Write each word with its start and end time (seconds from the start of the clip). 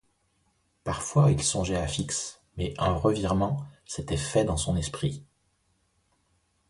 Parfois, 0.83 1.29
il 1.29 1.43
songeait 1.43 1.75
à 1.75 1.85
Fix, 1.87 2.41
mais 2.57 2.73
un 2.79 2.91
revirement 2.93 3.63
s’était 3.85 4.17
fait 4.17 4.43
dans 4.43 4.57
son 4.57 4.75
esprit. 4.75 5.23